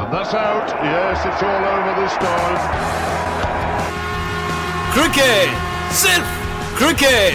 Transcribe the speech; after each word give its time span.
And 0.00 0.12
that's 0.14 0.32
out. 0.32 0.68
Yes, 0.86 1.22
it's 1.28 1.40
all 1.42 1.64
over 1.68 1.92
this 1.94 2.12
time. 2.24 2.58
Cricket 4.92 5.56
सिर्फ़ 6.00 6.28
cricket 6.78 7.34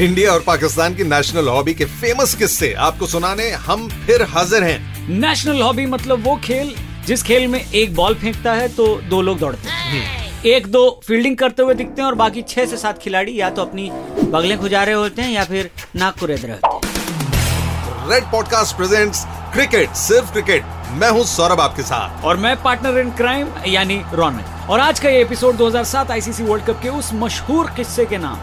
India 0.00 0.32
और 0.32 0.42
पाकिस्तान 0.46 0.94
की 0.94 1.04
national 1.04 1.48
hobby 1.48 1.74
के 1.74 1.84
famous 1.84 2.34
किस्से 2.34 2.72
आपको 2.88 3.06
सुनाने 3.06 3.46
हम 3.68 3.88
फिर 4.06 4.22
हाजिर 4.34 4.64
हैं। 4.64 5.08
नेशनल 5.18 5.62
हॉबी 5.62 5.86
मतलब 5.86 6.24
वो 6.24 6.36
खेल 6.44 6.74
जिस 7.06 7.22
खेल 7.22 7.46
में 7.46 7.60
एक 7.60 7.94
बॉल 7.94 8.14
फेंकता 8.14 8.52
है 8.52 8.68
तो 8.76 8.86
दो 9.10 9.22
लोग 9.22 9.38
दौड़ते 9.38 9.68
हैं। 9.68 10.42
एक 10.46 10.66
दो 10.72 11.00
फील्डिंग 11.06 11.36
करते 11.36 11.62
हुए 11.62 11.74
दिखते 11.74 12.02
हैं 12.02 12.06
और 12.08 12.14
बाकी 12.24 12.42
छह 12.48 12.66
से 12.66 12.76
सात 12.76 12.98
खिलाड़ी 13.02 13.40
या 13.40 13.50
तो 13.50 13.62
अपनी 13.62 13.90
बगलें 14.36 14.58
खुजा 14.60 14.82
रहे 14.84 14.94
होते 14.94 15.22
हैं 15.22 15.30
या 15.30 15.44
फिर 15.44 15.70
नाक 15.96 16.18
कुरेद 16.20 16.44
रहे 16.44 16.52
होते 16.52 16.86
हैं। 16.86 18.10
रेड 18.10 18.24
पॉडकास्ट 18.32 18.76
प्रेजेंट्स 18.76 19.26
क्रिकेट 19.52 19.90
सिर्फ़ 19.90 20.32
क्रिकेट। 20.32 20.64
मैं 20.92 21.10
हूँ 21.10 21.24
सौरभ 21.24 21.60
आपके 21.60 21.82
साथ। 21.82 22.24
और 22.24 22.36
मैं 22.36 22.62
पार्टनर 22.62 22.98
इन 22.98 23.10
क्राइम 23.10 23.48
यानी 23.66 24.02
रौनक 24.14 24.66
और 24.70 24.80
आज 24.80 25.00
का 25.00 25.08
ये 25.08 25.20
एपिसोड 25.20 25.56
2007 25.56 26.10
आईसीसी 26.10 26.42
वर्ल्ड 26.42 26.64
कप 26.64 26.80
के 26.82 26.88
उस 26.88 27.10
मशहूर 27.14 27.70
किस्से 27.70 28.06
के 28.06 28.18
नाम 28.18 28.38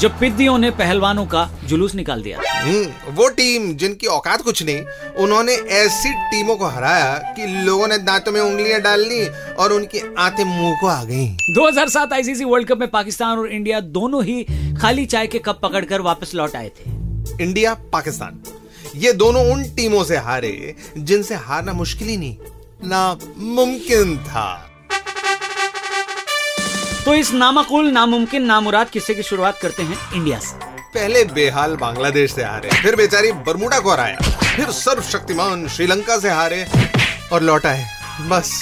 जब 0.00 0.18
पिद्दियों 0.18 0.58
ने 0.58 0.70
पहलवानों 0.70 1.26
का 1.26 1.48
जुलूस 1.64 1.94
निकाल 1.94 2.22
दिया। 2.22 2.38
हम्म, 2.62 3.14
वो 3.14 3.28
टीम 3.28 3.72
जिनकी 3.76 4.06
औकात 4.06 4.42
कुछ 4.42 4.62
नहीं 4.62 4.84
उन्होंने 5.24 5.52
ऐसी 5.52 6.12
टीमों 6.30 6.56
को 6.56 6.66
हराया 6.66 7.14
कि 7.36 7.46
लोगों 7.64 7.86
ने 7.88 7.98
दांतों 7.98 8.32
में 8.32 8.40
उंगलियाँ 8.40 8.80
डाल 8.80 9.00
ली 9.00 9.26
और 9.54 9.72
उनकी 9.72 10.00
आते 10.18 10.44
मुँह 10.44 10.76
को 10.80 10.86
आ 10.86 11.02
गई। 11.04 11.26
2007 11.54 12.12
आईसीसी 12.12 12.44
वर्ल्ड 12.44 12.68
कप 12.68 12.78
में 12.78 12.88
पाकिस्तान 12.90 13.38
और 13.38 13.48
इंडिया 13.48 13.80
दोनों 13.80 14.24
ही 14.24 14.42
खाली 14.80 15.06
चाय 15.06 15.26
के 15.26 15.38
कप 15.38 15.60
पकड़कर 15.62 16.00
वापस 16.00 16.34
लौट 16.34 16.56
आए 16.56 16.68
थे। 16.68 16.90
इंडिया 17.44 17.74
पाकिस्तान। 17.92 18.42
ये 18.94 19.12
दोनों 19.12 19.44
उन 19.52 19.62
टीमों 19.76 20.02
से 20.04 20.16
हारे 20.16 20.74
जिनसे 20.98 21.34
हारना 21.36 21.72
मुश्किल 21.72 22.08
ही 22.08 22.16
नहीं 22.16 22.36
ना 22.84 23.18
मुमकिन 23.36 24.16
था। 24.18 24.46
तो 27.04 27.14
इस 27.14 27.32
नामाकुल 27.32 27.90
नामुमकिन 27.90 28.44
नामुराद 28.44 28.90
किस्से 28.90 29.14
की 29.14 29.22
शुरुआत 29.22 29.58
करते 29.58 29.82
हैं 29.82 29.98
इंडिया 30.14 30.38
से। 30.38 30.56
पहले 30.94 31.24
बेहाल 31.34 31.76
बांग्लादेश 31.76 32.34
से 32.34 32.42
हारे 32.44 32.70
फिर 32.82 32.96
बेचारी 32.96 33.32
बरमुडा 33.46 33.78
को 33.78 33.90
हराया 33.90 34.18
फिर 34.56 34.70
सर्वशक्तिमान 34.72 35.68
श्रीलंका 35.68 36.18
से 36.18 36.30
हारे 36.30 36.66
और 37.32 37.42
लौटा 37.42 37.70
है 37.70 38.28
बस 38.28 38.52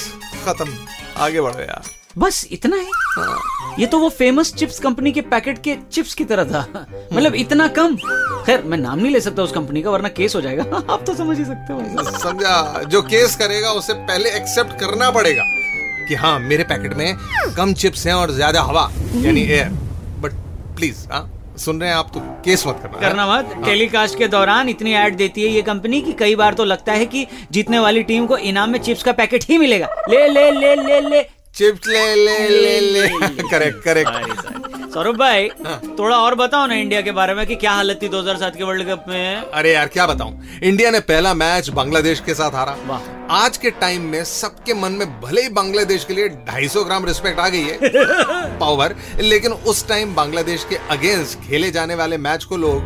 खत्म। 0.46 0.68
आगे 1.16 1.40
बढ़ो 1.40 1.60
यार। 1.60 1.90
बस 2.18 2.46
इतना 2.52 2.76
ही? 2.76 3.80
ये 3.80 3.86
तो 3.86 3.98
वो 3.98 4.08
फ़ेमस 4.08 4.52
चिप्स 4.54 4.78
कंपनी 4.78 5.12
के 5.12 5.20
पैकेट 5.20 5.62
के 5.62 5.76
चिप्स 5.92 6.14
की 6.14 6.24
तरह 6.24 6.44
था। 6.44 6.86
मतलब 7.12 7.34
इतना 7.34 7.68
कम? 7.68 7.96
खैर 8.46 8.62
मैं 8.62 8.78
नाम 8.78 8.98
नहीं 8.98 9.12
ले 9.12 9.20
सकता 9.20 9.42
उस 9.42 9.52
कंपनी 9.52 9.82
का 9.82 9.90
वरना 9.90 10.08
केस 10.18 10.34
हो 10.34 10.40
जाएगा। 10.40 10.62
आप 10.92 11.04
तो 11.06 11.14
समझ 11.14 11.38
ही 11.38 11.44
सकते 11.44 11.72
हो। 11.72 12.18
समझा। 12.18 12.82
जो 12.92 13.02
केस 13.02 13.36
करेगा 13.36 13.70
उसे 13.80 13.92
पहले 14.10 14.30
एक्सेप्ट 14.36 14.78
करना 14.80 15.10
पड़ेगा 15.18 15.42
कि 16.08 16.14
हाँ 16.22 16.38
मेरे 16.40 16.64
पैकेट 16.72 16.94
में 16.96 17.14
कम 17.56 17.72
चिप्स 17.82 18.06
हैं 18.06 18.14
और 18.14 18.30
ज़्यादा 18.34 18.62
हवा 18.62 18.90
यानी 19.16 19.42
एयर 19.42 19.68
बट 20.22 20.32
प्लीज़ 20.76 21.06
हाँ 21.12 21.28
सुन 21.64 21.80
रहे 21.80 21.88
हैं 21.90 21.96
आप 21.96 22.10
तो 22.14 22.20
केस 22.44 22.66
मत 22.66 22.78
करना 22.82 23.00
करना 23.00 23.26
मत। 23.28 23.54
टेलीकास्ट 23.64 24.18
के 24.18 24.28
दौरान 24.28 24.68
इतनी 24.68 24.92
ऐड 24.94 25.16
देती 25.16 25.42
है 25.42 25.48
ये 25.48 25.62
कंपनी 25.62 26.00
कि 26.02 26.12
कई 26.18 26.34
बार 26.36 26.54
तो 26.54 26.64
लगता 26.64 26.92
है 26.92 27.06
कि 27.06 27.26
जीतने 27.52 27.78
वाली 27.78 28.02
टीम 28.10 28.26
को 28.26 28.36
इनाम 28.50 28.70
में 28.70 28.78
चिप्स 28.82 29.02
का 29.02 29.12
पैकेट 29.20 29.44
ही 29.48 29.58
मिलेगा। 29.58 29.88
ले 30.10 30.26
ले 30.28 30.50
ले 30.50 30.74
ले 30.76 31.00
ले। 31.08 31.22
चिप्स 31.54 31.88
ले 31.88 32.14
ले 32.14 32.38
ले 32.48 32.78
ले। 32.80 33.08
करेक्ट 33.50 33.82
करेक्ट 33.84 34.71
सौरभ 34.94 35.16
भाई 35.16 35.48
थोड़ा 35.98 36.16
और 36.16 36.34
बताओ 36.34 36.66
ना 36.66 36.74
इंडिया 36.74 37.00
के 37.00 37.10
बारे 37.12 37.34
में 37.34 37.46
कि 37.46 37.54
क्या 37.56 37.72
हालत 37.72 37.98
थी 38.02 38.08
2007 38.08 38.56
के 38.56 38.64
वर्ल्ड 38.64 38.88
कप 38.88 39.04
में? 39.08 39.36
अरे 39.36 39.72
यार 39.72 39.86
क्या 39.86 40.06
बताऊँ? 40.06 40.40
इंडिया 40.62 40.90
ने 40.90 41.00
पहला 41.00 41.32
मैच 41.34 41.68
बांग्लादेश 41.68 42.20
के 42.20 42.34
साथ 42.34 42.54
हारा। 42.54 43.00
आज 43.30 43.56
के 43.56 43.70
टाइम 43.70 44.02
में 44.02 44.24
सबके 44.24 44.74
मन 44.74 44.92
में 44.92 45.20
भले 45.20 45.42
ही 45.42 45.48
बांग्लादेश 45.48 46.04
के 46.04 46.14
लिए 46.14 46.28
250 46.28 46.84
ग्राम 46.84 47.04
रिस्पेक्ट 47.04 47.40
आ 47.40 47.48
गई 47.48 47.62
है 47.62 47.78
पावर 48.58 48.94
लेकिन 49.20 49.52
उस 49.52 49.86
टाइम 49.88 50.14
बांग्लादेश 50.14 50.66
के 50.70 50.76
अगेंस्ट 50.90 51.48
खेले 51.48 51.70
जाने 51.70 51.94
वाले 51.94 52.18
मैच 52.18 52.44
को 52.44 52.56
लोग 52.56 52.82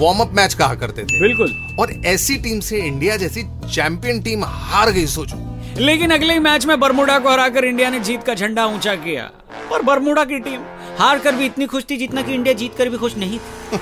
वार्म 0.00 0.20
अप 0.20 0.32
मैच 0.32 0.54
कहा 0.54 0.74
करते 0.74 1.02
थे। 1.02 1.20
बिल्कुल। 1.20 1.76
और 1.80 1.92
ऐसी 2.06 2.36
टीम 2.36 2.60
से 2.60 2.76
इंडिया 2.78 3.16
जैसी 3.16 3.42
चैंपियन 3.74 4.22
टीम 4.22 4.44
हार 4.44 4.90
गई 4.90 5.06
सोचो। 5.06 5.44
लेकिन 5.80 6.10
अगले 6.10 6.38
मैच 6.38 6.66
में 6.66 6.78
बरमुडा 6.80 7.18
को 7.18 7.30
हराकर 7.30 7.64
इंडिया 7.64 7.90
ने 7.90 8.00
जीत 8.00 8.22
का 8.22 8.34
झंडा 8.34 8.66
ऊँचा 8.66 8.94
किया। 8.94 9.30
और 9.72 9.82
बरमुडा 9.82 10.24
की 10.24 10.38
टीम 10.40 10.60
हार 10.98 11.18
कर 11.18 11.32
भी 11.32 11.46
इतनी 11.46 11.66
खुश 11.66 11.84
थी 11.90 11.96
जितना 11.96 12.22
कि 12.22 12.32
इंडिया 12.32 12.54
जीत 12.54 12.76
कर 12.78 12.88
भी 12.88 12.96
खुश 12.96 13.16
नहीं 13.16 13.38
थी। 13.38 13.78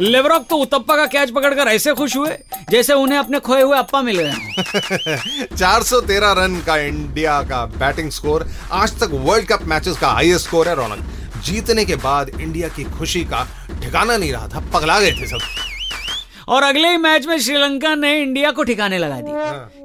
लेवरॉक 0.00 0.46
तो 0.50 0.56
उतप्पा 0.56 0.96
का 0.96 1.06
कैच 1.06 1.30
पकड़कर 1.30 1.68
ऐसे 1.68 1.92
खुश 1.92 2.16
हुए 2.16 2.38
जैसे 2.70 2.92
उन्हें 2.92 3.18
अपने 3.18 3.40
खोए 3.40 3.62
हुए 3.62 3.78
अप्पा 3.78 4.02
मिल 4.02 4.18
गए 4.18 4.30
हों। 4.30 5.56
413 5.56 6.34
रन 6.38 6.62
का 6.66 6.76
इंडिया 6.76 7.42
का 7.42 7.66
बैटिंग 7.66 8.10
स्कोर 8.10 8.48
आज 8.72 9.00
तक 9.00 9.10
वर्ल्ड 9.12 9.48
कप 9.48 9.62
मैचेस 9.62 9.98
का 9.98 10.08
हाईएस्ट 10.08 10.46
स्कोर 10.46 10.68
है 10.68 10.74
रौनक। 10.74 10.98
जीतने 11.44 11.84
के 11.84 11.96
बाद 11.96 12.28
इंडिया 12.40 12.68
की 12.68 12.84
खुशी 12.84 13.24
का 13.24 13.46
ठिकाना 13.82 14.16
नहीं 14.16 14.32
रहा 14.32 14.48
था 14.48 14.60
पगला 14.74 15.00
गए 15.00 15.12
थे 15.12 15.26
सब। 15.26 15.38
और 16.48 16.62
अगले 16.62 16.88
ही 16.88 16.96
मैच 16.96 17.26
में 17.26 17.38
श्रीलंका 17.38 17.94
ने 17.94 18.20
इंडिया 18.22 18.50
को 18.50 18.62
ठिकाने 18.62 18.98
लगा 18.98 19.20
दी 19.20 19.30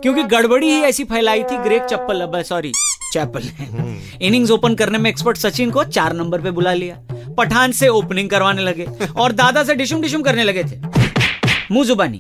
क्योंकि 0.02 0.24
गड़बड़ी 0.24 0.72
ही 0.72 0.82
ऐसी 0.82 1.04
फैलाई 1.04 1.44
थी 1.44 1.58
ग्रेक 1.58 1.84
चप्पल 1.84 2.44
सॉरी 2.44 2.72
चैपल 3.14 3.44
ने 3.60 4.00
इनिंग्स 4.22 4.52
ओपन 4.52 4.76
करने 4.76 4.98
में 4.98 5.10
एक्सपर्ट 5.10 5.38
सचिन 5.38 5.72
को 5.72 5.84
चार 5.84 6.14
नंबर 6.14 6.42
पे 6.42 6.52
बुला 6.52 6.74
लिया। 6.74 6.98
पठान 7.38 7.72
से 7.72 7.88
ओपनिंग 7.88 8.30
करवाने 8.30 8.62
लगे 8.62 8.88
और 9.16 9.32
दादा 9.34 9.64
से 9.64 9.76
डिशुम 9.76 10.02
डिशुम 10.02 10.22
करने 10.22 10.44
लगे 10.44 10.64
थे। 10.64 11.03
मुँह 11.72 11.86
जुबानी। 11.86 12.20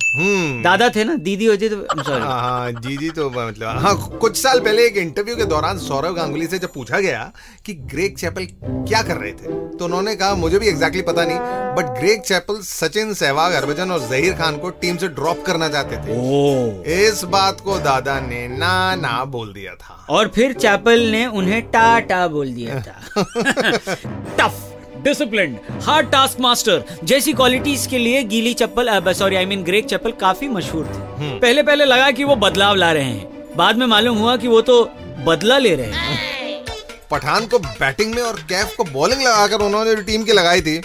दादा 0.63 0.89
थे 0.89 1.03
ना 1.03 1.13
दीदी 1.15 1.45
होती 1.45 1.69
तो 1.69 2.03
सॉरी 2.03 2.21
हाँ 2.21 2.71
जी 2.71 2.97
जी 2.97 3.09
तो 3.09 3.29
मतलब 3.29 3.79
हाँ 3.79 3.95
कुछ 4.21 4.37
साल 4.37 4.59
पहले 4.59 4.85
एक 4.87 4.97
इंटरव्यू 4.97 5.35
के 5.35 5.45
दौरान 5.45 5.77
सौरव 5.77 6.13
गांगुली 6.13 6.47
से 6.47 6.59
जब 6.59 6.73
पूछा 6.73 6.99
गया 6.99 7.31
कि 7.65 7.73
ग्रेग 7.93 8.15
चैपल 8.17 8.45
क्या 8.63 9.01
कर 9.01 9.17
रहे 9.17 9.31
थे 9.31 9.53
तो 9.77 9.85
उन्होंने 9.85 10.15
कहा 10.15 10.35
मुझे 10.35 10.59
भी 10.59 10.67
एग्जैक्टली 10.67 11.01
पता 11.01 11.25
नहीं 11.25 11.37
but 11.77 11.99
Greg 11.99 12.21
Chappell 12.21 12.59
Sachin 12.61 13.13
Sehwag 13.13 13.53
Harbhajan 13.53 13.91
और 13.91 14.07
जहीर 14.09 14.33
खान 14.33 14.57
को 14.57 14.69
टीम 14.81 14.97
से 14.97 15.07
ड्रॉप 15.07 15.43
करना 15.45 15.69
चाहते 15.69 15.97
थे। 15.97 17.07
इस 17.07 17.23
बात 17.23 17.61
को 17.61 17.77
दादा 17.79 18.19
ने 18.19 18.47
ना 18.47 18.73
ना 18.95 19.23
बोल 19.25 19.53
दिया 19.53 19.73
था। 19.75 20.05
और 20.09 20.27
फिर 20.35 20.53
चैपल 20.53 20.99
ने 20.99 21.25
उन्हें 21.25 21.61
टाटा 21.61 22.27
बोल 22.27 22.53
दिया 22.53 22.79
था। 22.79 23.23
Tough 24.39 24.69
discipline 25.03 25.57
hard 25.83 26.11
task 26.11 26.39
master 26.39 26.83
जैसी 27.03 27.33
क्वालिटीज 27.33 27.85
के 27.87 27.97
लिए 27.97 28.23
गीली 28.25 28.53
चप्पल 28.53 29.13
सॉरी 29.13 29.35
आई 29.35 29.45
मीन 29.45 29.63
ग्रेक 29.63 29.85
चप्पल 29.85 30.11
काफ़ी 30.21 30.47
मशहूर 30.49 30.85
थी। 30.85 31.39
पहले 31.39 31.63
पहले 31.63 31.85
लगा 31.85 32.09
कि 32.11 32.23
वो 32.23 32.35
बदलाव 32.37 32.75
ला 32.75 32.91
रहे 32.91 33.03
हैं। 33.03 33.55
बाद 33.57 33.77
में 33.77 33.85
मालूम 33.87 34.17
हुआ 34.17 34.35
कि 34.37 34.47
वो 34.47 34.61
तो 34.61 34.83
बदला 35.25 35.57
ले 35.57 35.75
रहे 35.75 35.91
हैं। 35.91 36.63
पठान 37.11 37.45
को 37.47 37.59
बैटिंग 37.59 38.13
में 38.15 38.21
और 38.21 38.39
कैफ 38.49 38.75
को 38.77 38.83
बॉलिंग 38.83 39.21
लगाकर 39.21 39.65
उन्होंने 39.65 39.95
जो 39.95 40.01
टीम 40.01 40.23
की 40.23 40.31
लगाई 40.31 40.61
थी 40.61 40.81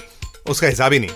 उसका 0.49 0.67
हिसाब 0.67 0.93
ही 0.93 0.99
नहीं। 0.99 1.11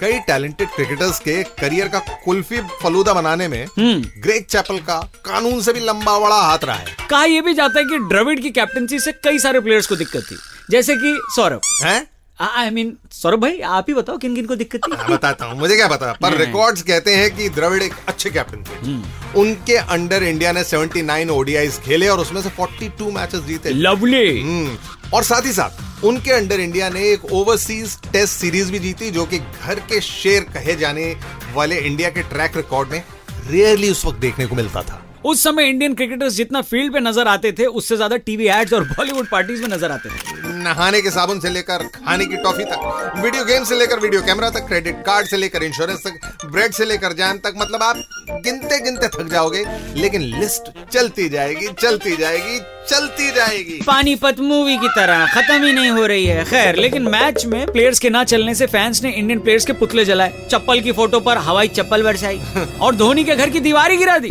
कई 0.00 0.18
टैलेंटेड 0.18 0.68
क्रिकेटर्स 0.68 1.18
के 1.20 1.42
करियर 1.60 1.88
का 1.88 1.98
कुल्फी 2.24 2.58
फलूदा 2.82 3.14
बनाने 3.14 3.48
में 3.48 3.64
ग्रेग 3.78 4.44
चैपल 4.44 4.78
का 4.80 5.00
कानून 5.24 5.60
से 5.62 5.72
भी 5.72 5.80
लंबा 5.80 6.18
बड़ा 6.18 6.36
हाथ 6.36 6.64
रहा 6.64 6.76
है। 6.76 6.96
कहा 7.10 7.24
यह 7.24 7.42
भी 7.42 7.54
जाता 7.54 7.78
है 7.78 7.84
कि 7.84 7.98
द्रविड़ 8.08 8.38
की 8.40 8.50
कैप्टनसी 8.50 8.98
से 8.98 9.12
कई 9.24 9.38
सारे 9.38 9.60
प्लेयर्स 9.60 9.86
को 9.86 9.96
दिक्कत 9.96 10.22
थी। 10.30 10.36
जैसे 10.70 10.94
कि 10.96 11.18
सौरभ। 11.36 11.60
हैं? 11.82 12.06
आई 12.40 12.70
मीन 12.70 12.96
सौरभ 13.12 13.40
भाई 13.40 13.60
आप 13.60 13.84
ही 13.88 13.94
बताओ 13.94 14.18
किन 14.18 14.34
किन 14.34 14.46
को 14.46 14.56
दिक्कत 14.56 14.80
थी? 14.88 15.12
बताता 15.12 15.44
हूँ। 15.44 15.58
मुझे 15.58 15.76
क्या 15.76 15.88
पता? 15.88 16.12
पर 16.12 16.36
रिकॉर्ड्स 16.36 16.82
कहते 16.82 17.14
हैं 17.14 17.36
कि 17.36 17.48
द्रविड़ 17.48 17.82
एक 17.82 17.92
अच्छे 18.08 18.30
कैप्टन 18.30 18.62
थे। 18.62 19.40
उनके 19.40 19.76
अंडर 19.76 20.22
इंडिया 20.22 20.52
ने 20.52 20.64
79 20.64 21.30
ओडीआईज 21.30 21.78
खेले 21.78 22.08
और 22.08 22.18
उसमें 22.18 22.42
से 22.42 22.50
42 22.50 23.12
मैचेस 23.12 23.40
जीते। 23.40 23.70
लवली 23.70 24.40
हम्म, 24.40 24.78
और 25.14 25.24
साथ 25.24 25.46
ही 25.46 25.52
साथ 25.52 26.04
उनके 26.04 26.30
अंडर 26.30 26.60
इंडिया 26.60 26.88
ने 26.88 27.00
एक 27.10 27.24
ओवरसीज 27.32 27.98
टेस्ट 28.12 28.34
सीरीज़ 28.34 28.72
भी 28.72 28.78
जीती 28.78 29.10
जो 29.10 29.24
कि 29.24 29.38
घर 29.38 29.74
के 29.74 30.00
शेर 30.00 30.42
कहे 30.42 30.74
जाने 30.74 31.16
वाले 31.54 31.78
इंडिया 31.78 32.10
के 32.10 32.22
ट्रैक 32.22 32.56
रिकॉर्ड 32.56 32.88
में 32.88 33.02
रेयरली 33.50 33.90
उस 33.90 34.04
वक्त 34.04 34.18
देखने 34.18 34.46
को 34.46 34.54
मिलता 34.54 34.82
था। 34.82 35.04
उस 35.24 35.42
समय 35.42 35.68
इंडियन 35.68 35.94
क्रिकेटर्स 35.94 36.34
जितना 36.34 36.60
फ़ील्ड 36.62 36.92
पे 36.92 37.00
नज़र 37.00 37.28
आते 37.28 37.52
थे 37.52 37.64
उससे 37.78 37.96
ज़्यादा 37.96 38.16
टीवी 38.18 38.46
एड्स 38.48 38.72
और 38.72 38.84
बॉलीवुड 38.88 39.28
पार्टीज़ 39.28 39.62
में 39.62 39.68
नज़र 39.68 39.90
आते 39.90 40.08
थे। 40.08 40.36
नहाने 40.58 41.00
के 41.02 41.10
साबुन 41.10 41.40
से 41.40 41.50
लेकर 41.50 41.84
खाने 41.96 42.26
की 42.26 42.36
टॉफी 42.36 42.64
तक 42.64 43.20
वीडियो 43.22 43.44
गेम 43.44 43.64
से 43.64 43.78
लेकर 43.78 44.00
वीडियो 44.00 44.22
कैमरा 44.22 44.50
तक 44.50 44.66
क्रेडिट 44.68 45.02
कार्ड 45.06 45.26
से 45.26 45.36
लेकर 45.36 45.62
इंश्योरेंस 45.62 46.02
तक 46.06 46.46
ब्रेड 46.46 46.72
से 46.72 46.84
लेकर 46.84 47.12
जैम 47.12 47.38
तक 47.38 47.54
मतलब 47.58 47.82
आप 47.82 47.96
गिनते 48.44 48.80
गिनते 48.80 49.08
थक 49.08 49.30
जाओगे 49.32 49.64
लेकिन 49.96 50.22
लिस्ट 50.38 50.70
चलती 50.92 51.28
जाएगी 51.28 51.68
चलती 51.80 52.16
जाएगी 52.16 52.58
चलती 52.90 53.30
जाएगी। 53.32 53.80
पानीपत 53.86 54.38
मूवी 54.40 54.76
की 54.78 54.88
तरह 54.88 55.26
खत्म 55.34 55.64
ही 55.64 55.72
नहीं 55.72 55.90
हो 55.90 56.06
रही 56.06 56.24
है 56.26 56.44
खैर 56.44 56.76
लेकिन 56.76 57.08
मैच 57.08 57.44
में 57.46 57.66
प्लेयर्स 57.66 57.98
के 57.98 58.10
ना 58.10 58.24
चलने 58.24 58.54
से 58.54 58.66
फैंस 58.68 59.02
ने 59.02 59.10
इंडियन 59.10 59.40
प्लेयर्स 59.40 59.66
के 59.66 59.72
पुतले 59.74 60.04
जलाए। 60.04 60.46
चप्पल 60.50 60.80
की 60.80 60.92
फ़ोटो 60.92 61.20
पर 61.20 61.38
हवाई 61.48 61.68
चप्पल 61.70 62.02
बरसाई 62.02 62.40
और 62.80 62.96
धोनी 62.96 63.24
के 63.24 63.36
घर 63.36 63.50
की 63.50 63.60
दीवार 63.60 63.96
गिरा 63.96 64.18
दी। 64.18 64.28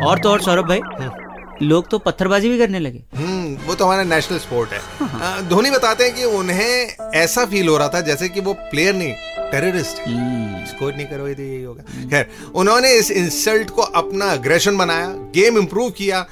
और 0.00 0.18
तो 0.18 0.30
और 0.30 0.42
सौरभ 0.42 0.68
भाई 0.68 0.80
लोग 1.62 1.88
तो 1.90 1.98
पत्थरबाजी 1.98 2.48
भी 2.48 2.58
करने 2.58 2.78
लगे। 2.78 3.02
हम्म 3.14 3.56
वो 3.66 3.74
तो 3.74 3.84
हमारा 3.84 4.02
नेशनल 4.04 4.38
स्पोर्ट 4.38 4.70
है। 4.70 5.48
धोनी 5.48 5.70
बताते 5.70 6.04
हैं 6.04 6.14
कि 6.14 6.24
उन्हें 6.26 7.10
ऐसा 7.14 7.44
फील 7.46 7.68
हो 7.68 7.76
रहा 7.76 7.88
था 7.88 8.00
जैसे 8.00 8.28
कि 8.28 8.40
वो 8.40 8.52
प्लेयर 8.52 8.94
नहीं 8.94 9.12
टेररिस्ट 9.50 9.96
स्कोर 10.70 10.94
नहीं 10.94 11.06
करोगे 11.06 11.34
तो 11.34 11.42
यही 11.42 11.62
होगा। 11.62 12.08
खैर 12.10 12.30
उन्होंने 12.54 12.92
इस 12.92 13.10
इंसल्ट 13.10 13.70
को 13.70 13.82
अपना 13.82 14.30
अग्रेशन 14.32 14.76
बनाया 14.78 15.06
गेम 15.34 15.58
इंप्रूव 15.58 15.90
किया 15.90 16.24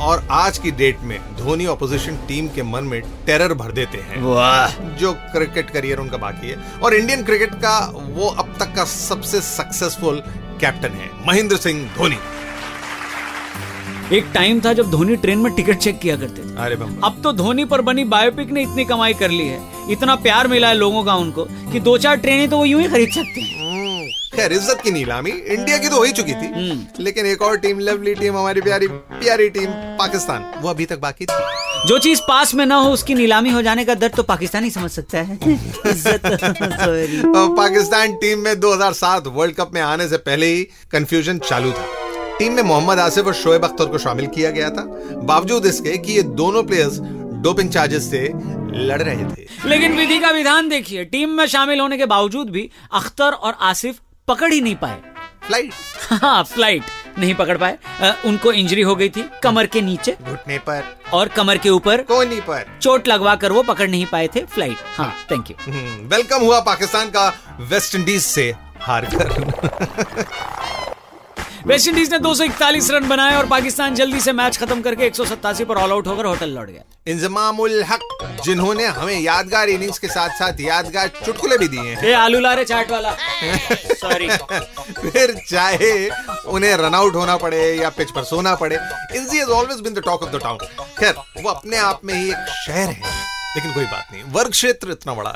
और 0.00 0.26
आज 0.30 0.58
की 0.58 0.70
डेट 0.72 1.00
में 1.02 1.18
धोनी 1.36 1.66
ऑपोजिशन 1.66 2.16
टीम 2.28 2.48
के 2.48 2.62
मन 2.64 2.84
में 2.84 3.00
टेरर 3.26 3.54
भर 3.54 3.72
देते 3.72 3.98
हैं। 3.98 4.96
जो 4.98 5.12
क्रिकेट 5.32 5.70
करियर 5.70 5.98
उनका 5.98 6.16
बाकी 6.18 6.50
है। 6.50 6.80
और 6.82 6.94
इंडियन 6.94 7.24
क्रिकेट 7.24 7.54
का 7.62 7.78
वो 8.08 8.28
अब 8.28 8.54
तक 8.60 8.74
का 8.76 8.84
सबसे 8.86 9.40
सक्सेसफुल 9.42 10.22
कैप्टन 10.60 10.92
है 10.94 11.10
महेंद्र 11.26 11.56
सिंह 11.58 11.84
धोनी। 11.98 12.18
एक 14.12 14.24
टाइम 14.34 14.60
था 14.60 14.72
जब 14.72 14.90
धोनी 14.90 15.16
ट्रेन 15.16 15.38
में 15.38 15.52
टिकट 15.54 15.78
चेक 15.78 15.98
किया 15.98 16.16
करते 16.16 16.42
थे। 16.42 16.54
अरे 16.56 16.74
अब 17.04 17.20
तो 17.24 17.32
धोनी 17.32 17.64
पर 17.64 17.80
बनी 17.80 18.04
बायोपिक 18.04 18.50
ने 18.50 18.62
इतनी 18.62 18.84
कमाई 18.84 19.14
कर 19.14 19.30
ली 19.30 19.46
है। 19.48 19.60
इतना 19.92 20.14
प्यार 20.16 20.48
मिला 20.48 20.68
है 20.68 20.74
लोगों 20.74 21.04
का 21.04 21.14
उनको 21.14 21.44
कि 21.72 21.80
दो 21.80 21.96
चार 21.98 22.16
ट्रेनें 22.16 22.48
तो 22.50 22.58
वो 22.58 22.64
यूँ 22.64 22.80
ही 22.82 22.88
खरीद 22.88 23.08
सकते 23.08 23.40
हैं। 23.40 23.58
हम्म, 23.62 24.06
खैर 24.36 24.52
इज़्ज़त 24.52 24.80
की 24.80 24.90
नीलामी 24.90 25.30
इंडिया 25.30 25.78
की 25.78 25.88
तो 25.88 25.96
हो 25.96 26.02
ही 26.02 26.12
चुकी 26.12 26.32
थी। 26.32 26.46
हम्म। 26.46 27.04
लेकिन 27.04 27.26
एक 27.26 27.42
और 27.42 27.56
टीम 27.56 27.80
लवली 27.80 28.14
टीम 28.14 28.36
हमारी 28.36 28.60
प्यारी 28.60 28.86
प्यारी 28.88 29.48
टीम 29.50 29.70
पाकिस्तान। 29.98 30.50
वो 30.62 30.70
अभी 30.70 30.86
तक 30.86 31.00
बाकी 31.00 31.24
थी। 31.24 31.88
जो 31.88 31.98
चीज़ 31.98 32.20
पास 32.20 32.54
में 32.54 32.66
ना 32.66 32.76
हो 32.76 32.90
उसकी 32.90 33.14
नीलामी 33.14 33.50
हो 33.50 33.62
जाने 33.62 33.84
का 33.84 33.94
दर्द 33.94 34.14
तो 34.16 34.22
पाकिस्तान 34.22 34.64
ही 34.64 34.70
समझ 34.70 34.90
सकता 34.90 35.18
है। 35.18 35.38
पाकिस्तान 37.56 38.12
टीम 38.14 38.38
में 38.38 38.54
2007 38.60 39.26
वर्ल्ड 39.26 39.54
कप 39.54 39.70
में 39.74 39.80
आने 39.80 40.08
से 40.08 40.16
पहले 40.16 40.46
ही 40.46 40.62
कंफ्यूजन 40.92 41.38
चालू 41.38 41.72
था। 41.72 42.05
टीम 42.38 42.52
में 42.52 42.62
मोहम्मद 42.62 42.98
आसिफ 42.98 43.26
और 43.26 43.34
शोएब 43.34 43.64
अख्तर 43.64 43.86
को 43.86 43.98
शामिल 43.98 44.26
किया 44.34 44.50
गया 44.50 44.68
था। 44.70 44.82
बावजूद 45.28 45.66
इसके 45.66 45.96
कि 45.98 46.12
ये 46.12 46.22
दोनों 46.40 46.62
प्लेयर्स 46.62 46.98
डोपिंग 47.44 47.70
चार्जेस 47.70 48.10
से 48.10 48.20
लड़ 48.88 49.00
रहे 49.02 49.24
थे। 49.24 49.46
लेकिन 49.68 49.96
विधि 49.96 50.18
का 50.18 50.30
विधान 50.30 50.68
देखिए 50.68 51.04
टीम 51.04 51.30
में 51.36 51.46
शामिल 51.46 51.80
होने 51.80 51.96
के 51.98 52.06
बावजूद 52.06 52.50
भी 52.50 52.70
अख्तर 52.94 53.32
और 53.32 53.56
आसिफ 53.70 54.00
पकड़ 54.28 54.52
ही 54.52 54.60
नहीं 54.60 54.76
पाए। 54.76 55.00
फ़्लाइट 55.46 55.72
हाँ 56.22 56.42
फ़्लाइट 56.44 56.82
नहीं 57.18 57.34
पकड़ 57.34 57.56
पाए। 57.58 57.78
अ, 58.00 58.12
उनको 58.26 58.52
इंजरी 58.52 58.82
हो 58.82 58.94
गई 58.96 59.08
थी 59.08 59.24
कमर 59.42 59.66
के 59.66 59.80
नीचे। 59.82 60.16
घुटने 60.28 60.58
पर। 60.68 60.82
और 61.12 61.28
कमर 61.36 61.58
के 61.58 61.70
ऊपर 61.70 62.02
कोहनी 62.02 62.40
पर। 62.40 62.66
चोट 62.82 63.08
लगवा 63.08 63.34
कर 63.44 63.52
वो 63.52 63.62
पकड़ 63.62 63.88
नहीं 63.90 64.06
पाए 64.12 64.28
थे 64.34 64.40
फ़्लाइट 64.54 64.76
हाँ 64.96 65.12
थैंक 65.30 65.50
यू 65.50 65.56
वेलकम 66.14 66.44
हुआ 66.44 66.60
पाकिस्तान 66.68 67.10
का 67.16 67.28
वेस्ट 67.70 67.94
इंडीज 67.94 68.22
से 68.22 68.52
हार 68.80 69.04
कर 69.14 70.54
वेस्ट 71.66 71.88
इंडीज 71.88 72.10
ने 72.12 72.18
241 72.18 72.90
रन 72.90 73.08
बनाए 73.08 73.36
और 73.36 73.46
पाकिस्तान 73.46 73.94
जल्दी 73.94 74.20
से 74.20 74.32
मैच 74.32 74.56
खत्म 74.56 74.82
करके 74.82 75.06
187 75.06 75.64
पर 75.64 75.76
ऑल 75.76 75.90
आउट 75.92 76.06
होकर 76.06 76.24
होटल 76.24 76.50
लौट 76.50 76.66
गया। 76.66 76.82
इंजमामुल 77.12 77.82
हक 77.84 78.00
जिन्होंने 78.44 78.84
हमें 78.98 79.18
यादगार 79.20 79.68
इनिंग्स 79.68 79.98
के 79.98 80.08
साथ 80.08 80.38
साथ 80.38 80.60
यादगार 80.60 81.08
चुटकुले 81.24 81.58
भी 81.58 81.68
दिए 81.68 81.94
हैं। 81.94 82.14
आलू 82.14 82.40
लारे 82.40 82.64
चाट 82.64 82.90
वाला। 82.90 83.10
सॉरी 84.02 84.28
फिर 84.28 85.34
चाहे 85.50 85.92
उन्हें 86.48 86.76
रन 86.76 86.94
आउट 86.94 87.14
होना 87.14 87.36
पड़े 87.36 87.62
या 87.74 87.90
पिच 87.90 88.10
पर 88.10 88.24
सोना 88.24 88.54
पड़े 88.54 88.76
Inzy 89.16 89.38
has 89.38 89.50
always 89.50 89.80
been 89.80 89.94
the 89.94 90.02
talk 90.04 90.22
of 90.22 90.36
the 90.36 90.40
town 90.42 90.58
खैर 90.98 91.14
वो 91.42 91.50
अपने 91.50 91.76
आप 91.76 92.00
में 92.04 92.14
ही 92.14 92.28
एक 92.30 92.54
शहर 92.66 92.88
है। 92.88 93.35
लेकिन 93.56 93.72
कोई 93.72 93.84
बात 93.84 94.08
नहीं 94.12 94.22
वर्ग 94.32 94.50
क्षेत्र 94.50 94.90
इतना 94.90 95.14
बड़ा 95.14 95.32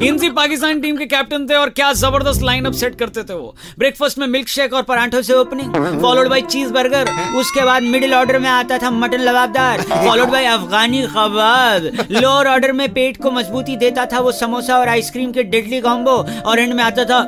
इनसी 0.06 0.28
पाकिस्तान 0.30 0.80
टीम 0.80 0.96
के 0.96 1.06
कैप्टन 1.06 1.46
थे 1.46 1.54
और 1.54 1.70
क्या 1.70 1.92
ज़बरदस्त 1.92 2.42
लाइनअप 2.42 2.72
सेट 2.72 2.98
करते 2.98 3.22
थे 3.22 3.34
वो। 3.34 3.54
ब्रेकफास्ट 3.78 4.18
में 4.18 4.26
मिल्क 4.26 4.48
शेक 4.48 4.72
और 4.72 4.82
पराठों 4.82 5.22
से 5.22 5.34
opening 5.34 6.00
followed 6.02 6.28
by 6.28 6.40
cheese 6.40 6.72
burger 6.72 7.10
उसके 7.36 7.64
बाद 7.64 7.82
मिडिल 7.82 8.14
ऑर्डर 8.14 8.38
में 8.38 8.48
आता 8.50 8.78
था 8.78 8.90
mutton 8.90 9.20
lababdar 9.20 9.82
followed 9.82 10.28
by 10.28 10.46
Afghani 10.46 11.02
kebab 11.06 11.90
lower 12.10 12.46
order 12.46 12.72
में 12.72 12.88
पेट 12.94 13.22
को 13.22 13.30
मजबूती 13.30 13.76
देता 13.76 14.06
था 14.06 14.20
वो 14.20 14.32
समोसा 14.32 14.78
और 14.78 14.88
आइसक्रीम 14.88 15.32
के 15.32 15.42
डेडली 15.44 15.80
कॉम्बो 15.80 16.16
और 16.46 16.58
एंड 16.58 16.74
में 16.74 16.84
आता 16.84 17.04
था 17.04 17.22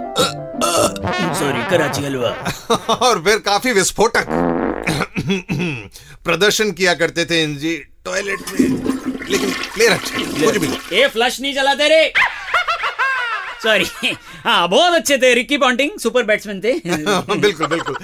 सॉरी 1.37 1.62
कराची 1.70 2.05
हलवा। 2.05 2.29
और 2.94 3.23
फिर 3.25 3.38
काफ़ी 3.38 3.73
विस्फोटक। 3.73 4.26
प्रदर्शन 6.25 6.70
किया 6.73 6.94
करते 6.94 7.25
थे 7.25 7.43
इंजी 7.43 7.76
टॉयलेट 8.05 8.41
में। 8.53 9.06
लेकिन 9.31 9.50
प्लेयर 9.75 9.93
अच्छे 9.93 10.17
कुछ 10.17 10.56
भी 10.56 10.67
नहीं। 10.67 10.99
ए 10.99 11.06
फ्लश 11.08 11.40
नहीं 11.40 11.55
चलाते 11.55 11.88
रे। 11.88 12.12
सॉरी 13.62 13.84
हाँ 14.44 14.69
बहुत 14.69 14.94
अच्छे 14.94 15.17
थे 15.19 15.32
रिकी 15.34 15.56
पॉन्टिंग 15.58 15.99
सुपर 15.99 16.23
बैट्समैन 16.25 16.61
थे। 16.61 16.73
बिल्कुल 16.84 17.67
बिल्कुल। 17.67 17.94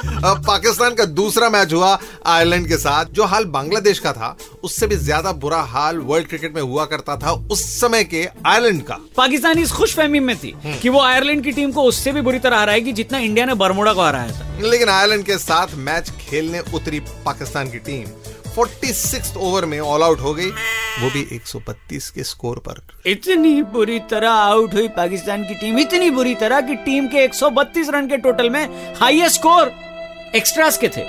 पाकिस्तान 0.47 0.95
का 0.95 1.05
दूसरा 1.19 1.49
मैच 1.51 1.73
हुआ 1.73 1.99
आयरलैंड 2.27 2.67
के 2.69 2.77
साथ 2.77 3.13
जो 3.15 3.25
हाल 3.25 3.45
बांग्लादेश 3.57 3.99
का 3.99 4.13
था। 4.13 4.37
उससे 4.65 4.87
भी 4.87 4.97
ज़्यादा 4.97 5.33
बुरा 5.45 5.61
हाल 5.73 5.99
वर्ल्ड 6.01 6.29
क्रिकेट 6.29 6.55
में 6.55 6.63
हुआ 6.63 6.85
करता 6.85 7.17
था 7.17 7.33
उस 7.33 7.65
समय 7.81 8.05
के 8.05 8.27
आयरलैंड 8.47 8.83
का। 8.83 8.99
पाकिस्तान 9.17 9.59
इस 9.59 9.73
खुश 9.73 9.95
फहमी 9.97 10.21
में 10.21 10.37
थी 10.37 10.55
कि 10.83 10.89
वो 10.89 11.01
आयरलैंड 11.03 11.45
की 11.45 11.53
टीम 11.53 11.73
को 11.73 11.83
उससे 11.83 12.13
भी 12.13 12.21
बुरी 12.21 12.39
तरह 12.39 12.61
हराएगी 12.61 12.93
जितना 12.93 13.19
इंडिया 13.19 13.47
ने 13.47 13.55
बरमुडा 13.55 13.93
को 13.93 14.03
हराया 14.03 14.31
था। 14.31 14.57
लेकिन 14.63 14.89
आयरलैंड 14.89 15.25
के 15.27 15.39
साथ 15.39 15.75
मैच 15.87 16.11
खेलने 16.21 16.63
उतरी 16.75 17.01
पाकिस्तान 17.25 17.71
की 17.71 17.79
टीम 17.81 18.07
46 18.57 19.37
ओवर 19.37 19.65
में 19.67 19.79
ऑल 19.81 20.03
आउट 20.03 20.21
हो 20.21 20.33
गई। 20.35 20.49
वो 21.03 21.11
भी 21.11 21.23
132 21.33 22.09
के 22.11 22.23
स्कोर 22.23 22.59
पर। 22.69 22.81
इतनी 23.11 23.63
बुरी 23.73 23.99
तरह 24.11 24.31
आउट 24.31 24.75
हुई 24.75 24.89
पाकिस्तान 24.97 25.45
की 25.45 25.55
टीम 25.61 25.79
इतनी 25.79 26.11
बुरी 26.11 26.35
तरह 26.43 26.61
कि 26.61 26.75
टीम 26.85 27.07
के 27.09 27.27
132 27.27 27.91
रन 27.95 28.09
के 28.09 28.17
टोटल 28.27 28.51
में 28.51 28.95
हाईएस्ट 29.01 29.39
स्कोर 29.39 29.73
एक्स्ट्रास 30.37 30.79
के 30.79 30.89
थे। 30.89 31.01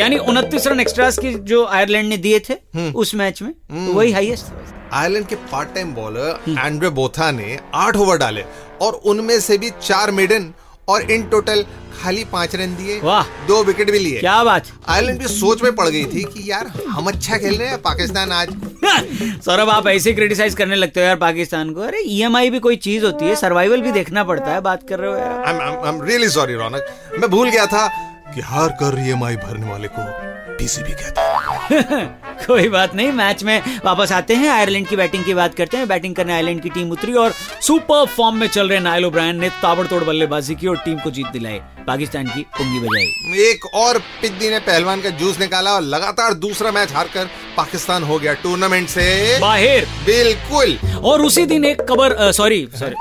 यानी 0.00 0.16
उनतीस 0.18 0.66
रन 0.66 0.80
एक्स्ट्रास 0.80 1.18
की 1.18 1.32
जो 1.52 1.64
आयरलैंड 1.66 2.08
ने 2.08 2.16
दिए 2.16 2.40
थे 2.48 2.54
उस 2.92 3.14
मैच 3.14 3.42
में 3.42 3.52
तो 3.52 3.92
वही 3.92 4.12
हाईएस्ट 4.12 4.52
आयरलैंड 4.92 5.26
के 5.26 5.36
part 5.52 5.74
time 5.74 5.94
bowler 5.94 6.58
Andre 6.58 6.88
Botha 6.98 7.30
ने 7.30 7.58
आठ 7.74 7.96
ओवर 7.96 8.18
डाले 8.18 8.44
और 8.82 9.00
उनमें 9.12 9.38
से 9.40 9.58
भी 9.58 9.70
चार 9.82 10.10
मिडन 10.10 10.52
और 10.88 11.10
इन 11.10 11.22
टोटल 11.28 11.64
खाली 12.02 12.24
पाँच 12.24 12.54
रन 12.56 12.74
दिए 12.76 13.00
वाह। 13.04 13.22
दो 13.46 13.62
विकेट 13.64 13.90
भी 13.90 13.98
लिए। 13.98 14.20
क्या 14.20 14.42
बात। 14.44 14.68
आयरलैंड 14.88 15.18
भी 15.18 15.28
सोच 15.28 15.62
में 15.62 15.74
पड़ 15.76 15.88
गई 15.88 16.04
थी 16.04 16.22
कि 16.24 16.50
यार 16.50 16.72
हम 16.88 17.06
अच्छा 17.06 17.36
खेल 17.36 17.56
रहे 17.58 17.68
हैं 17.68 17.82
पाकिस्तान 17.82 18.32
आज। 18.32 18.48
सौरभ 19.44 19.70
आप 19.70 19.86
ऐसे 19.88 20.12
क्रिटिसाइज 20.12 20.54
करने 20.54 20.74
लगते 20.74 21.00
हो 21.00 21.06
यार 21.06 21.16
पाकिस्तान 21.16 21.70
को। 21.70 21.80
अरे 21.80 22.02
ईएमआई 22.06 22.50
भी 22.50 22.58
कोई 22.58 22.76
चीज़ 22.76 23.04
होती 23.04 23.24
है 23.24 23.36
सर्वाइवल 23.36 23.80
भी 23.80 23.92
देखना 23.92 24.24
पड़ता 24.24 24.50
है 24.50 24.60
बात 24.60 24.88
कर 24.88 24.98
रहे 24.98 25.10
हो 25.10 25.16
यार। 25.16 25.44
I'm, 25.44 25.86
I'm 25.88 26.10
really 26.10 26.30
sorry 26.36 26.56
रौनक 26.58 26.86
मैं 27.18 27.30
भूल 27.30 27.50
गया 27.50 27.66
था 27.66 27.86
कि 28.34 28.40
हार 28.40 28.68
कर 28.82 29.06
ईएमआई 29.06 29.36
भरने 29.36 29.70
वाले 29.70 29.88
को 29.88 30.34
पीसीबी 30.58 30.92
कहते 30.92 31.20
हैं। 31.20 32.20
कोई 32.46 32.68
बात 32.68 32.94
नहीं 32.94 33.12
मैच 33.12 33.42
में 33.44 33.62
वापस 33.84 34.12
आते 34.12 34.34
हैं 34.34 34.48
आयरलैंड 34.48 34.86
की 34.88 34.96
बैटिंग 34.96 35.24
की 35.24 35.34
बात 35.34 35.54
करते 35.54 35.76
हैं। 35.76 35.88
बैटिंग 35.88 36.14
करने 36.14 36.32
आयरलैंड 36.32 36.62
की 36.62 36.70
टीम 36.70 36.90
उतरी 36.90 37.14
और 37.14 37.32
सुपर 37.60 38.06
फॉर्म 38.06 38.36
में 38.36 38.46
चल 38.46 38.68
रहे 38.68 38.80
नाइल 38.80 39.04
ओब्रायन 39.04 39.40
ने 39.40 39.48
ताबड़तोड़ 39.62 40.04
बल्लेबाजी 40.04 40.54
की 40.54 40.66
और 40.66 40.76
टीम 40.76 40.98
को 40.98 41.10
जीत 41.10 41.26
दिलाई। 41.26 41.60
पाकिस्तान 41.86 42.26
की 42.26 42.42
पुंगी 42.58 42.78
बजाई। 42.80 43.40
एक 43.40 43.66
और 43.74 43.98
पिद्दी 44.22 44.50
ने 44.50 44.58
पहलवान 44.58 45.00
का 45.00 45.10
जूस 45.18 45.40
निकाला 45.40 45.72
और 45.72 45.82
लगातार 45.82 46.34
दूसरा 46.34 46.70
मैच 46.70 46.92
हारकर 46.92 47.28
पाकिस्तान 47.56 48.02
हो 48.02 48.18
गया 48.18 48.32
टूर्नामेंट 48.34 48.88
से। 48.88 49.38
बाहर। 49.40 49.86
बिल्कुल। 50.06 50.78
और 51.04 51.22
उसी 51.22 51.46
दिन 51.46 51.64
एक 51.64 51.82
खबर 51.82 52.32
सॉरी 52.32 52.68
सॉरी 52.74 52.94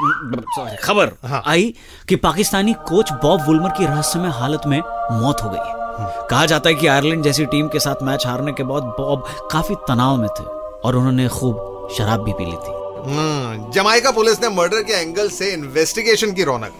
सॉरी 0.55 0.75
खबर 0.83 1.11
हाँ। 1.25 1.43
आई 1.47 1.73
कि 2.09 2.15
पाकिस्तानी 2.15 2.73
कोच 2.73 3.11
बॉब 3.23 3.45
वुलमर 3.47 3.69
की 3.69 3.85
रहस्यमय 3.85 4.29
हालत 4.29 4.61
में 4.67 4.79
मौत 5.21 5.41
हो 5.43 5.49
गई। 5.49 5.81
है 5.99 6.27
कहा 6.29 6.45
जाता 6.45 6.69
है 6.69 6.75
कि 6.75 6.87
आयरलैंड 6.87 7.23
जैसी 7.23 7.45
टीम 7.45 7.67
के 7.67 7.79
साथ 7.79 8.03
मैच 8.03 8.25
हारने 8.27 8.51
के 8.51 8.63
बाद 8.63 8.83
बॉब 8.99 9.25
काफ़ी 9.51 9.75
तनाव 9.87 10.17
में 10.17 10.29
थे 10.29 10.43
और 10.83 10.95
उन्होंने 10.95 11.27
खूब 11.29 11.89
शराब 11.97 12.23
भी 12.23 12.33
पी 12.33 12.45
ली 12.45 12.51
थी। 12.51 12.81
हम्म, 13.05 13.71
जमाइका 13.71 14.11
पुलिस 14.11 14.41
ने 14.41 14.49
मर्डर 14.49 14.81
के 14.81 14.93
एंगल 14.93 15.29
से 15.29 15.51
इन्वेस्टिगेशन 15.53 16.31
की 16.33 16.43
रौनक। 16.43 16.73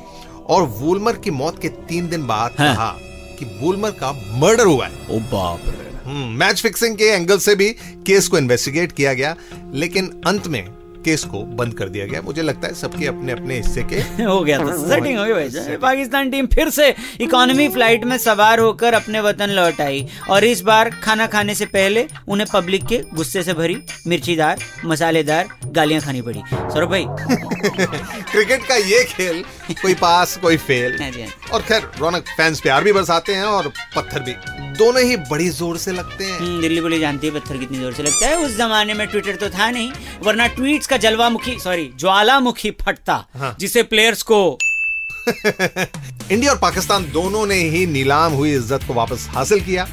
और 0.50 0.64
वुलमर 0.80 1.18
की 1.24 1.32
मौत 1.32 1.62
के 1.62 1.70
तीन 1.90 2.10
दिन 2.10 2.28
बाद 2.28 2.56
हाँ। 2.60 2.74
कहा 2.76 2.92
कि 3.40 3.46
वुलमर 3.62 3.92
का 4.02 4.12
मर्डर 4.40 4.66
हुआ 4.66 4.88
है। 4.88 4.94
ओ 5.12 5.20
बाप 5.32 5.62
रे। 5.68 5.92
हम्म, 6.06 6.30
मैच 6.40 6.62
फिक्सिंग 6.62 6.96
के 6.98 7.06
एंगल 7.06 7.38
से 7.40 7.56
भी 7.56 7.70
केस 8.08 8.28
को 8.28 8.38
इन्वेस्टिगेट 8.38 8.92
किया 8.92 9.14
गया 9.14 9.36
लेकिन 9.74 10.22
अंत 10.28 10.48
में 10.48 10.64
केस 11.06 11.24
को 11.26 11.40
बंद 11.56 11.74
कर 11.78 11.90
दिया 11.90 12.06
गया। 12.08 12.22
मुझे 12.22 12.42
लगता 12.42 12.68
है 12.68 12.74
सबके 12.74 13.06
अपने 13.08 13.32
अपने 13.32 13.56
हिस्से 13.58 13.82
के 13.84 13.96
हो 14.24 14.40
गया 14.44 14.58
था 14.68 14.76
सेटिंग 14.88 15.18
हो 15.20 15.26
गई 15.26 15.34
भाई 15.34 15.76
पाकिस्तान 15.78 16.30
टीम 16.32 16.46
फिर 16.54 16.70
से 16.70 16.94
इकोनॉमी 17.22 17.68
फ़्लाइट 17.70 18.04
में 18.04 18.18
सवार 18.18 18.60
होकर 18.60 18.94
अपने 18.94 19.20
वतन 19.22 19.50
लौट 19.50 19.82
आई। 19.82 20.08
और 20.30 20.44
इस 20.44 20.62
बार 20.62 20.90
खाना 21.04 21.28
खाने 21.28 21.56
से 21.56 21.66
पहले 21.66 22.06
उन्हें 22.28 22.48
पब्लिक 22.54 22.86
के 22.88 23.02
गुस्से 23.16 23.44
से 23.44 23.54
भरी 23.54 23.78
मिर्चीदार 24.08 24.60
मसालेदार 24.86 25.50
गालियाँ 25.74 26.02
खानी 26.02 26.22
पड़ी। 26.22 26.42
सौरभ 26.50 26.90
भाई। 26.90 27.06
क्रिकेट 28.32 28.68
का 28.68 28.76
ये 28.78 29.04
खेल 29.06 29.44
कोई 29.82 29.94
पास 29.96 30.38
कोई 30.42 30.58
फेल। 30.60 30.98
हाँ 31.02 31.10
हाँ 31.12 31.28
और 31.54 31.62
खैर 31.62 31.90
रौनक 32.00 32.26
फैंस 32.38 32.62
प्यार 32.62 32.84
भी 32.84 32.92
बरसाते 32.94 33.36
हैं 33.36 33.44
और 33.46 33.72
पत्थर 33.96 34.24
भी। 34.24 34.34
दोनों 34.78 35.02
ही 35.04 35.16
बड़ी 35.30 35.48
ज़ोर 35.50 35.78
से 35.78 35.92
लगते 35.92 36.24
हैं। 36.24 36.38
हम्म, 36.40 36.62
दिल्ली 36.62 36.82
बोली 36.82 37.00
जानती 37.00 37.28
है 37.28 37.34
पत्थर 37.34 37.58
कितनी 37.58 37.80
ज़ोर 37.80 37.94
से 37.94 38.04
लगता 38.04 38.28
है। 38.28 38.38
उस 38.38 38.58
जमाने 38.58 38.94
में 38.94 39.08
ट्विटर 39.08 39.36
तो 39.36 39.50
था 39.50 39.70
नहीं 39.72 39.92
वरना 40.24 40.48
ट्वीट्स 40.50 40.88
का 40.88 40.98
जलवामुखी 40.98 41.58
सॉरी 41.60 41.92
ज्वालामुखी 42.00 42.72
फटता 42.82 43.24
हाँ। 43.36 43.56
जिसे 43.60 43.84
प्लेयर्स 43.86 44.22
को 44.24 44.40
इंडिया 45.28 46.52
और 46.52 46.58
पाकिस्तान 46.60 47.12
दोनों 47.12 47.46
ने 47.48 47.56
ही 47.70 47.86
नीलाम 47.88 48.34
हुई 48.34 48.54
इज़्ज़त 48.54 48.88
को 48.88 48.94
वापस 48.94 49.28
हासिल 49.32 49.62
किया। 49.62 49.88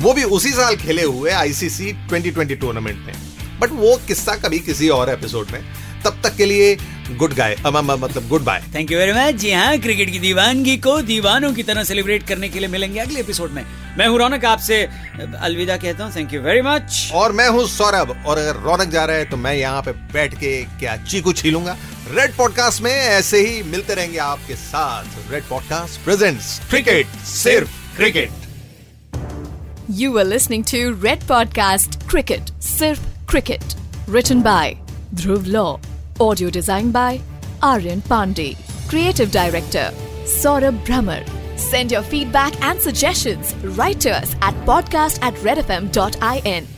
वो 0.00 0.12
भी 0.12 0.22
उसी 0.36 0.50
साल 0.52 0.76
खेले 0.76 1.02
हुए 1.04 1.30
आईसीसी 1.32 1.92
2020 2.08 2.60
टूर्नामेंट 2.60 2.98
में। 2.98 3.12
बट 3.60 3.72
वो 3.72 3.96
किस्सा 4.08 4.34
कभी 4.44 4.58
किसी 4.58 4.88
और 4.88 5.10
एपिसोड 5.10 5.50
में। 5.52 5.62
तब 6.04 6.20
तक 6.24 6.36
के 6.36 6.44
लिए 6.44 6.76
गुड 7.10 7.32
गाय 7.34 7.56
मतलब 7.66 8.28
goodbye 8.44 8.62
thank 8.74 8.90
you 8.92 8.98
very 8.98 9.12
much 9.12 9.34
जी 9.40 9.50
हाँ 9.52 9.78
क्रिकेट 9.78 10.10
की 10.12 10.18
दीवानगी 10.18 10.76
को 10.76 11.00
दीवानों 11.02 11.52
की 11.54 11.62
तरह 11.62 11.84
सेलिब्रेट 11.84 12.26
करने 12.28 12.48
के 12.48 12.58
लिए 12.58 12.68
मिलेंगे 12.68 13.00
अगले 13.00 13.20
एपिसोड 13.20 13.50
में। 13.52 13.64
मैं 13.98 14.06
हूँ 14.08 14.18
रौनक 14.18 14.44
आपसे 14.44 14.82
अलविदा 15.40 15.76
कहता 15.76 16.04
हूँ। 16.04 16.12
थैंक 16.16 16.32
यू 16.34 16.40
वेरी 16.42 16.62
मच 16.62 17.10
और 17.14 17.32
मैं 17.32 17.48
हूँ 17.48 17.66
सौरभ 17.68 18.14
और 18.26 18.38
अगर 18.38 18.60
रौनक 18.62 18.88
जा 18.92 19.04
रहा 19.04 19.16
है 19.16 19.24
तो 19.30 19.36
मैं 19.36 19.54
यहाँ 19.54 19.82
पे 19.82 19.92
बैठ 20.12 20.34
के 20.34 20.56
क्या 20.78 20.96
चीकू 21.04 21.32
छीलूँगा। 21.32 21.76
रेड 22.10 22.36
पॉडकास्ट 22.36 22.82
में 22.82 22.92
ऐसे 22.92 23.46
ही 23.46 23.62
मिलते 23.70 23.94
रहेंगे 23.94 24.18
आपके 24.18 24.56
साथ। 24.56 25.32
रेड 25.32 25.44
पॉडकास्ट 25.48 26.04
प्रेजेंट्स 26.04 26.58
क्रिकेट 26.70 27.18
सिर्फ़ 27.34 27.96
cricket 27.96 28.44
you 29.90 30.12
were 30.12 30.28
listening 30.28 30.64
to 30.70 30.78
Red 31.02 31.20
Podcast 31.26 32.00
Cricket, 32.12 32.50
Sirf 32.68 33.04
Cricket. 33.26 33.74
Written 34.06 34.42
by 34.42 34.78
Dhruv 35.14 35.50
Law. 35.52 35.80
Audio 36.20 36.48
designed 36.48 36.92
by 36.92 37.20
Aryan 37.62 38.00
Pandey. 38.02 38.56
Creative 38.88 39.30
Director 39.30 39.90
Saurabh 40.24 40.78
Brahmer. 40.84 41.26
Send 41.58 41.90
your 41.90 42.02
feedback 42.02 42.60
and 42.62 42.80
suggestions 42.80 43.54
right 43.76 43.98
to 44.00 44.10
us 44.10 44.34
at 44.42 44.54
podcast 44.66 45.18
at 45.22 45.34
redfm.in. 45.34 46.75